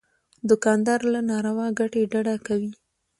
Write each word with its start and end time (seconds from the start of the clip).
دوکاندار 0.49 0.99
له 1.13 1.19
ناروا 1.29 1.67
ګټې 1.79 2.01
ډډه 2.11 2.35
کوي. 2.47 2.71